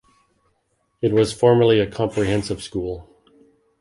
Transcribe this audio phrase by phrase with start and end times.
[1.03, 3.07] It was formerly a comprehensive school.